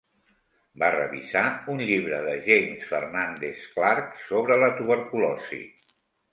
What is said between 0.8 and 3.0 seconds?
Va revisar un llibre de James